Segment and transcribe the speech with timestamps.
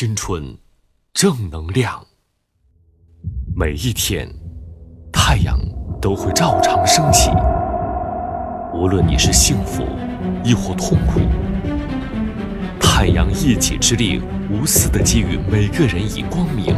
[0.00, 0.56] 青春，
[1.12, 2.06] 正能量。
[3.54, 4.26] 每一天，
[5.12, 5.60] 太阳
[6.00, 7.28] 都会照常升起。
[8.72, 9.84] 无论你是幸福，
[10.42, 11.20] 亦或痛苦，
[12.80, 16.74] 太阳一己之力，无私的给予每个人以光明，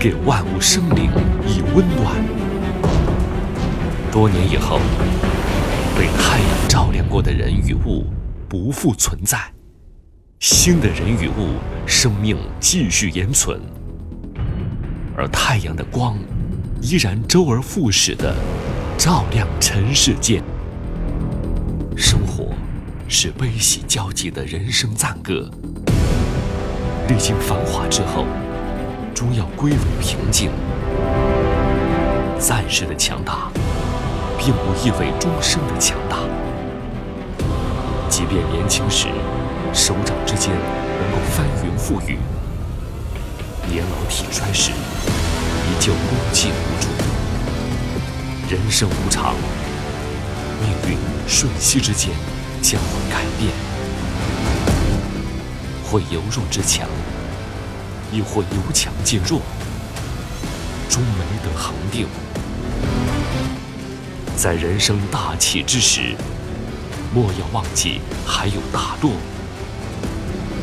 [0.00, 1.10] 给万物生灵
[1.46, 2.16] 以温暖。
[4.10, 4.78] 多年以后，
[5.98, 8.06] 被太阳照亮过的人与物
[8.48, 9.52] 不复存在。
[10.42, 11.50] 新的人与物，
[11.86, 13.60] 生命继续延存，
[15.16, 16.18] 而太阳的光
[16.80, 18.34] 依然周而复始的
[18.98, 20.42] 照亮尘世间。
[21.96, 22.48] 生活
[23.06, 25.48] 是悲喜交集的人生赞歌，
[27.06, 28.26] 历经繁华之后，
[29.14, 30.50] 终要归为平静。
[32.36, 33.48] 暂时的强大，
[34.36, 36.18] 并不意味终生的强大。
[38.08, 39.06] 即便年轻时，
[39.74, 42.18] 手掌之间能够翻云覆雨，
[43.66, 46.88] 年老体衰时依旧孤寂无助。
[48.50, 49.34] 人生无常，
[50.60, 52.10] 命运瞬息之间
[52.60, 53.50] 将会改变，
[55.82, 56.86] 会由弱至强，
[58.12, 59.40] 亦或由强渐弱，
[60.90, 62.06] 终没得恒定。
[64.36, 66.14] 在人生大起之时，
[67.14, 69.12] 莫要忘记还有大落。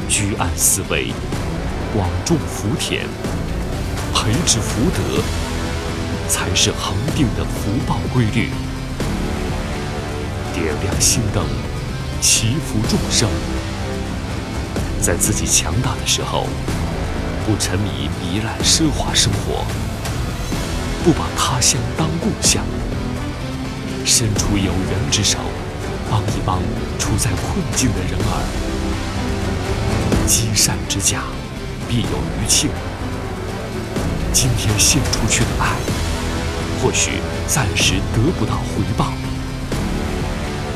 [0.09, 1.13] 居安思危，
[1.93, 3.05] 广种福田，
[4.11, 5.21] 培植福德，
[6.27, 8.49] 才是恒定的福报规律。
[10.51, 11.45] 点亮心灯，
[12.19, 13.29] 祈福众生。
[14.99, 16.47] 在自己强大的时候，
[17.45, 19.63] 不沉迷糜烂奢华生活，
[21.05, 22.65] 不把他乡当故乡，
[24.03, 25.37] 伸出有缘之手，
[26.09, 26.57] 帮一帮
[26.97, 28.78] 处在困境的人儿。
[30.29, 31.23] 积善之家，
[31.87, 32.69] 必有余庆。
[34.31, 35.71] 今天献出去的爱，
[36.79, 37.13] 或许
[37.47, 39.11] 暂时得不到回报，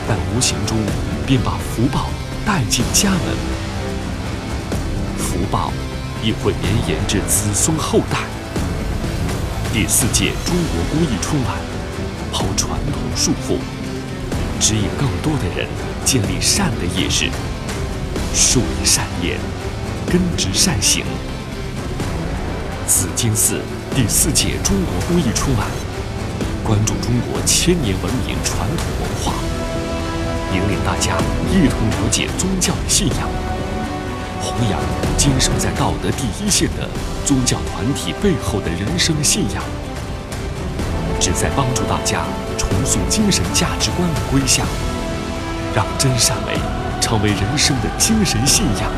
[0.07, 0.79] 但无形中
[1.27, 2.09] 便把福报
[2.43, 3.19] 带进家门，
[5.19, 5.71] 福报
[6.23, 8.17] 亦会绵延至子孙后代。
[9.71, 11.57] 第四届中国公益春晚，
[12.31, 13.59] 抛传统束缚，
[14.59, 15.69] 指引更多的人
[16.03, 17.29] 建立善的意识。
[18.33, 19.37] 树立善念，
[20.07, 21.05] 根植善行。
[22.87, 23.61] 紫金寺
[23.95, 25.67] 第四届中国公益春晚，
[26.63, 29.33] 关注中国千年文明传统文化，
[30.51, 31.15] 引领大家
[31.51, 33.29] 一同了解宗教的信仰，
[34.41, 34.79] 弘扬
[35.15, 36.89] 坚守在道德第一线的
[37.23, 39.63] 宗教团体背后的人生信仰，
[41.19, 42.23] 旨在帮助大家
[42.57, 44.65] 重塑精神价值观的归向，
[45.75, 46.72] 让真善美。
[47.03, 48.89] 成为人生的精神信仰。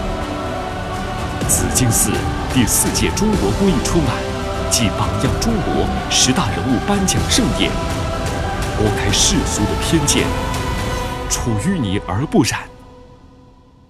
[1.50, 2.12] 紫金寺
[2.54, 4.16] 第四届中国公益春晚
[4.70, 7.72] 暨榜样中国十大人物颁奖盛典，
[8.78, 10.24] 拨开世俗的偏见，
[11.32, 12.60] 出淤泥而不染，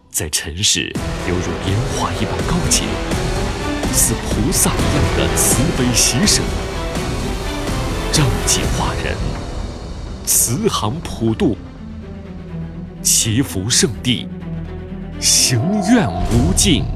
[0.09, 0.96] 在尘世
[1.28, 2.86] 犹如莲花一般高洁，
[3.92, 6.42] 似菩萨一样的慈悲喜舍，
[8.14, 9.14] 正气化人，
[10.25, 11.58] 慈航普渡。
[13.06, 14.28] 祈福圣地，
[15.20, 15.62] 行
[15.92, 16.94] 愿无尽。